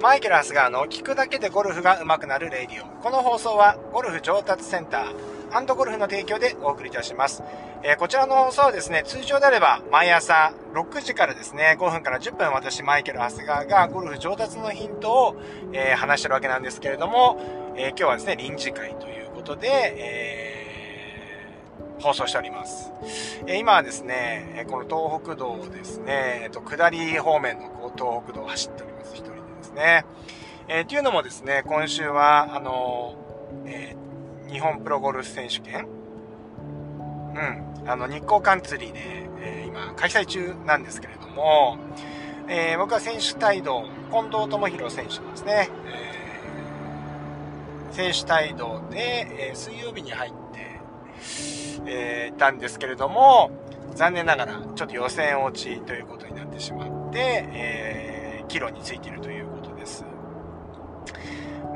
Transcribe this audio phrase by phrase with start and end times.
[0.00, 2.86] マイケル・ハスガーの聞くだけでゴルフが上手くなるレディオ。
[3.02, 7.42] この放送はゴルフ上達センターゴルフの提供でお送りいたします。
[7.82, 15.36] えー、こちらの放送はですね、通常であれば毎朝6時からですね、5分から10分私マイケル・ハスガーがゴルフ上達のヒントを、
[15.72, 17.40] えー、話してるわけなんですけれども、
[17.76, 20.68] えー、今日はですね、臨時会ということで、え、
[22.00, 22.92] 放送しております。
[23.48, 29.14] え今はですね、この東北道ですね、えっと、下り方面のこう東北道を走っております。
[29.14, 29.37] 一人でです
[29.78, 30.04] ね。
[30.66, 33.14] えー、っていうのもですね、今週は、あの、
[33.64, 35.86] えー、日本プロゴルフ選手権
[37.34, 37.88] うん。
[37.88, 39.00] あの、日光カンツリーで、
[39.40, 41.78] え、今、開催中なんですけれども、
[42.48, 45.70] え、僕は選手帯同、近藤智弘選手ですね。
[47.92, 50.80] え、選手帯同で、え、水曜日に入って、
[51.86, 53.50] え、たんですけれども、
[53.94, 59.37] 残念ながら、ちょっと予選落ちということになってしまって、えー、キロについているという。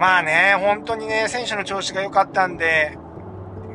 [0.00, 2.96] まあね、本当にね、選手の調子が良かったんで、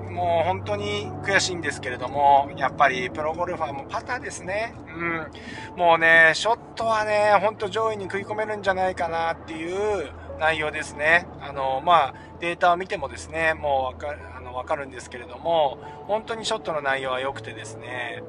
[0.09, 4.73] もう本当に悔しいんですけれども、やっぱりプロゴルファーもパターですね。
[4.88, 5.78] うん。
[5.78, 10.09] もうね、ショットはね、ほんと上位に食い込めるんじゃないかなっていう
[10.40, 11.28] 内容ですね。
[11.42, 18.23] あの、まあ、データを見てもですね、もうわかる、あの、わかるんですけれども、本当にショットの内容は良くてですね、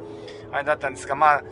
[0.52, 1.42] あれだったんですが、まあ、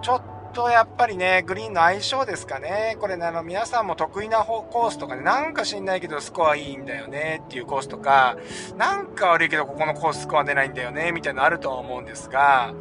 [0.00, 2.96] ちょっととやっぱりね、グリーンの相性ですかね。
[2.98, 8.38] これね、あの、皆さんも得意なコースとかで、なんか知んないけどスコアいいんだよねっていうコースとか、
[8.78, 12.72] なんか悪いけどここのコーススコア出ないんだよね、みたいなのあるとは思うんですが、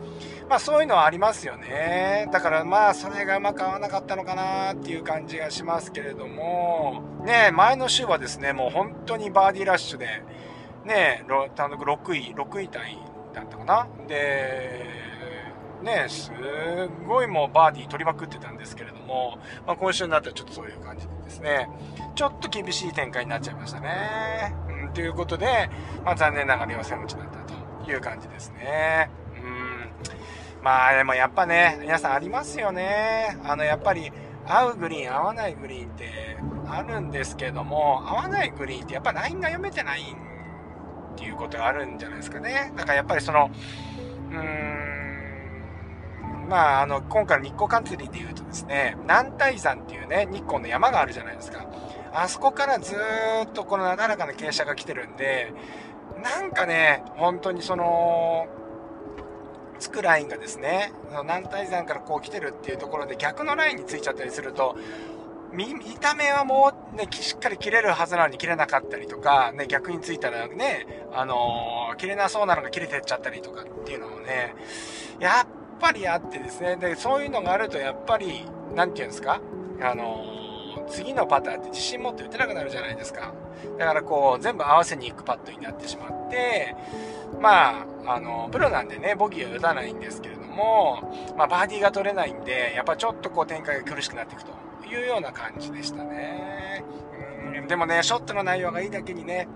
[0.48, 2.30] まあそういうのはありますよね。
[2.32, 10.08] だからまあそれがうまく合わなかったのかなっていう感じがしますけれども、ね、前の週はですね、もう本当にバーディーラッシュで、
[10.86, 12.98] ね、単独6位、6位タイ
[13.34, 13.88] だったかな。
[14.08, 14.86] で、
[15.86, 16.32] ね、す
[17.08, 21.70] ごいもうバーディー取りまくってたんですけれども、まあ、今週になったらちょっとそういう感じでですね、
[22.16, 24.56] ちょっと厳しい展開になっちゃいましたね。
[24.68, 25.70] うん、ということで、
[26.04, 29.10] まあ、残念ながら予選落ちだったという感じですね。
[29.38, 30.64] うん。
[30.64, 33.38] まあでもやっぱね、皆さんありますよね。
[33.44, 34.12] あの、やっぱり、
[34.48, 36.38] 合うグリーン、合わないグリーンって
[36.68, 42.72] あるんですけども、合わないグリーンってやっぱラインが読めてないっていうことがあるんじゃないですかね。
[42.76, 43.50] だからやっぱりその、
[44.32, 44.95] うーん、
[46.48, 51.66] まあ、あの、今回の日光カンツリーで言うとですね、南大山っていうね、日光の山があるじゃないですか。
[52.14, 55.52] あそこからずっとこのなだらかな傾斜が来てるんで、
[56.24, 58.48] なんかね、本当にその、
[59.80, 64.78] つくラインがですね、南大山からこう来てるっていうところで逆のラインについちゃったりすると、
[65.52, 74.56] 見、見た目はもうね、しっかり切れるはずなのに切れなかったりとか、ね、逆についたらね、あのー、切れなそうなのが切れてっちゃったりとかっていうのもね、
[75.20, 79.42] やっぱりあってですね、で、そういうのがあるとやっぱり、なんて言うんですか？
[79.82, 83.34] あのー、次のパターンって自信持って打てなくなるじゃないですか。
[83.78, 86.76] だからこう、全部合わせに行くパットになってしまって、
[87.40, 94.52] まあ、あの、プロなんでね、ボギーは打たないんですけれども、まあ、バーディーが取れないんで、やっぱちょっとこう展開が苦しくなっていくと
[94.88, 96.84] いうような感じでしたね。
[97.58, 99.48] うん、でもね、ショットの内容がいいだけにね、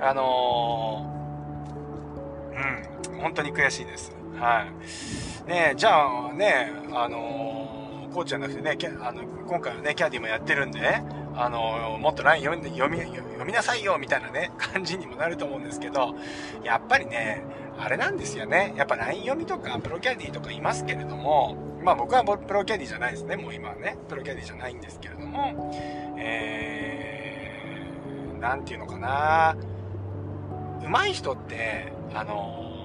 [0.00, 4.16] あのー、うん、本当に悔しいです。
[4.36, 4.72] はい。
[5.48, 11.02] ねじゃあね、あのー、コーチじゃなくてね、あの、今回はね、キャディもやってるんでね、
[11.34, 16.14] あのー、もっと ライン読み、読み、読みなさいよ、みたいなね、感じにもなると思うんですけど、
[16.62, 17.44] やっぱりね、
[17.78, 18.74] あれなんですよね。
[18.76, 23.36] やっぱ LINE 読みとか、プロキャディとかいますけれども、まあ僕はプロキャディじゃないですね。
[23.36, 25.72] もう今はね、プロキャディじゃないんですけれども、
[26.18, 29.56] えー、なんていうのかな
[30.82, 32.77] 上手い人って、あの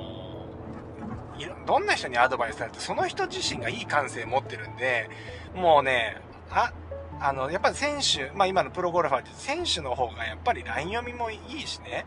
[1.66, 5.10] どんな人にアドバイスされて、その人自身がいい感性持ってるんで、
[5.56, 6.18] もうね、
[6.52, 6.72] あ、
[7.20, 12.06] あの、やっぱり選手、まあ今のプロゴルファーって選手の方がやっぱりライン読みもいいしね、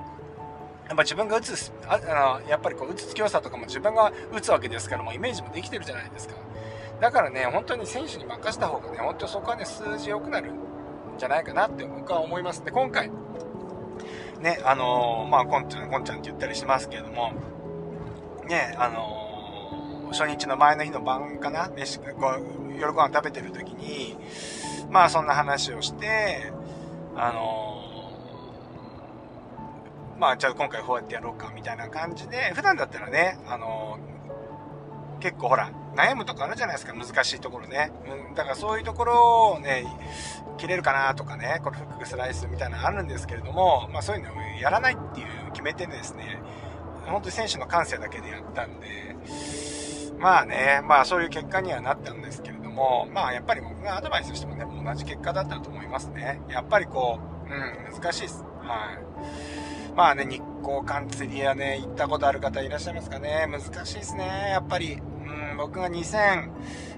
[0.88, 6.34] やっぱ自分が打つ、あの、やっぱりこう打つ強さとかも自分が打つわけですから、もうイメージもできてるじゃないですか。
[7.00, 10.56] だからね、本当に選手に任せた方がね、本当そこはね、数字良くなるん
[11.18, 12.64] じゃないかなって僕は思います。
[12.64, 13.10] で、今回、
[14.40, 17.32] ね、あのー、まあ、こんちゃん、こんちゃんって言ったりしますけれども、
[18.46, 19.25] ね、あのー
[20.12, 21.68] 初日の前の日の晩かな？
[21.68, 22.04] 飯、こ
[22.74, 24.16] う、夜ご飯食べてる時に、
[24.90, 26.52] まあそんな話をして、
[27.16, 27.82] あの、
[30.18, 33.98] まあじゃあ今回こうやってやろうかみたいな感じで、普段だったらね、あの、
[35.20, 37.90] 結構ほら、悩むとかあるじゃないですか、難しいところね。
[38.28, 39.86] うん、だからそういうところをね、
[40.58, 46.38] 切れるかなとかね、これフックスライスみたいなのあるんですけれども、まあそういうのをやらないっていう決めてですね、
[47.06, 49.16] 本当に選手の感性だけでやったんで、
[50.18, 56.40] まあね、まあそういう結果にはなったんですけれども、まあやっぱり僕がアドバイスしてもね、同じ結果だったと思いますね。
[56.48, 57.18] やっぱりこ
[57.48, 58.44] う、うん、難しいです。
[58.60, 59.94] はい。
[59.96, 63.46] まあね、日光館釣り屋ね、行ったことある方いらっしゃいますかね。
[63.50, 64.94] 難しいですね、やっぱり。
[64.94, 66.50] うん、僕が2000、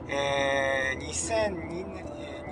[0.08, 2.07] えー、2002年、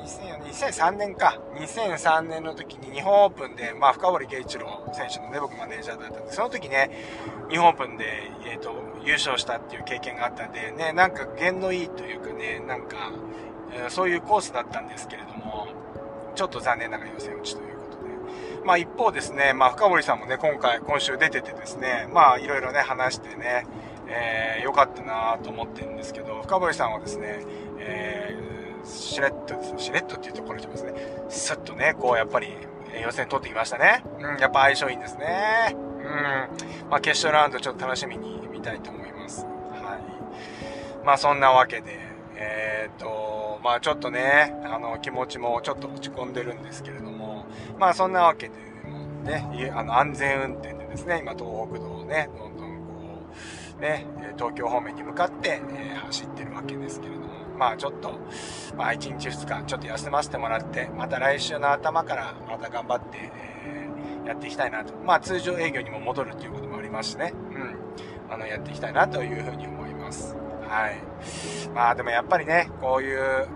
[0.06, 1.38] 2003年か。
[1.56, 6.90] 2003年の時に日本オープンで、まあ、深堀圭一郎選手のね、僕マネージャーだったんで、その時ね、
[7.50, 8.72] 日本オープンで、えっ、ー、と、
[9.04, 13.12] 優勝したっていう経験があったんで、ね、なんか弦のいいというかね、なんか、
[13.72, 15.68] えー、そういうコースだったんですけれども、
[16.34, 18.64] ちょっと残念ながら予選落ちということで。
[18.64, 23.66] まあ一方ですね、まあ深堀さんもね、今回、今週出ててですね、まあいろいろね、話してね、
[24.08, 27.40] えー、よかったなと思ってるんですけど、深堀さんはですね、
[27.78, 28.45] えー、
[28.86, 30.92] しれっと、しれっとっていうところでますね、
[31.28, 32.48] スッとね、こうやっぱり
[33.02, 34.02] 予選取ってきましたね。
[34.18, 35.74] うん、やっぱ相性いいんですね。
[35.74, 36.88] うん。
[36.90, 39.44] まあ決勝ラウンドちょっと楽しみに見たいと思います。
[39.44, 39.98] は
[41.02, 41.04] い。
[41.04, 41.98] まあそんなわけで、
[42.36, 47.46] えー、っと、まあちょっとね、あの気持ちもちょっと落ち込んでるんですけれども、
[47.78, 48.54] まあそんなわけで、
[49.24, 52.66] ね、あの安全運転でですね、今東北道をね、どんどん
[53.80, 54.06] ね、
[54.36, 58.12] 東京方面に向かって、えー、走ってるわけですけれども、まあちょっと、
[58.76, 63.30] まあ1日2日ちょっと休ませてもらって、また来週の頭からまた頑張って、
[63.66, 64.94] えー、やっていきたいなと。
[65.04, 70.36] まあ通常営業にも戻るっていうこともありますしね、うん、あの、やっていきたいなというふうに思います。
[70.68, 70.96] はい。
[71.74, 73.48] まあでもやっぱりね、こういう、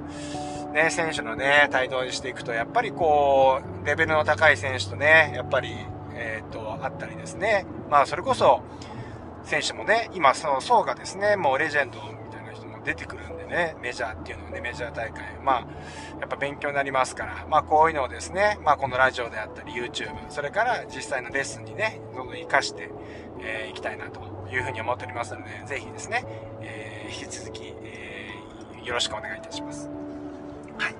[0.72, 5.74] ね、選手のね、帯同にしていくと、やっぱりこう、レベルの高い選手とね、やっぱり、
[6.14, 7.66] えっ、と、あったりですね。
[7.90, 8.60] まあそれこそ、
[9.42, 11.98] 選手もね、今その層がですね、もうレジェンド
[12.90, 15.60] 出てくるんでね、メジャーっていうのはね、メジャー大会、まあ、
[16.20, 22.86] やっぱ勉強になりますから、まあこういうのをですね、まあこのラジオであったり YouTube、それから実際のレッスンにね、どんどん活かしてい、
[23.40, 24.20] えー、きたいなと
[24.50, 26.24] いうふうに思っておりますので、ぜひですね、
[26.62, 29.88] えー、引き続き、えー、よろしくお願いいたします。
[30.78, 30.94] はい。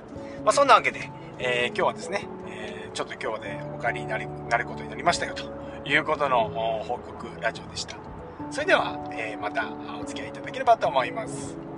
[0.45, 5.45] まあそんなわけで、えー、今日はですね、えー、ちょっと今日でお帰りになるなることになりましたよと
[5.85, 6.49] いうことの
[6.87, 7.97] 報告ラジオでした。
[8.51, 9.69] それでは、えー、また
[10.01, 11.70] お付き合いいただければと思います。